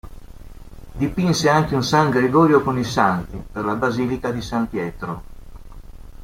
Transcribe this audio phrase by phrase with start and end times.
[0.93, 5.21] Dipinse anche un "San Gregorio con i Santi" per la basilica di San Pietro.